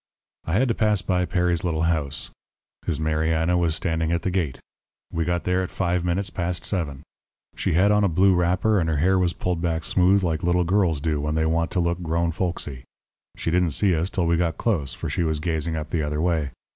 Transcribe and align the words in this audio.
"I 0.47 0.53
had 0.53 0.67
to 0.69 0.73
pass 0.73 1.03
by 1.03 1.25
Perry's 1.25 1.63
little 1.63 1.83
house. 1.83 2.31
His 2.87 2.99
Mariana 2.99 3.55
was 3.55 3.75
standing 3.75 4.11
at 4.11 4.23
the 4.23 4.31
gate. 4.31 4.57
We 5.13 5.25
got 5.25 5.43
there 5.43 5.61
at 5.61 5.69
five 5.69 6.03
minutes 6.03 6.31
past 6.31 6.65
seven. 6.65 7.03
She 7.55 7.73
had 7.73 7.91
on 7.91 8.03
a 8.03 8.07
blue 8.07 8.33
wrapper, 8.33 8.79
and 8.79 8.89
her 8.89 8.97
hair 8.97 9.19
was 9.19 9.33
pulled 9.33 9.61
back 9.61 9.83
smooth 9.83 10.23
like 10.23 10.41
little 10.41 10.63
girls 10.63 11.01
do 11.01 11.21
when 11.21 11.35
they 11.35 11.45
want 11.45 11.69
to 11.73 11.79
look 11.79 12.01
grown 12.01 12.31
folksy. 12.31 12.83
She 13.37 13.51
didn't 13.51 13.73
see 13.77 13.95
us 13.95 14.09
till 14.09 14.25
we 14.25 14.37
got 14.37 14.57
close, 14.57 14.95
for 14.95 15.07
she 15.07 15.21
was 15.21 15.39
gazing 15.39 15.75
up 15.75 15.91
the 15.91 16.01
other 16.01 16.19
way. 16.19 16.49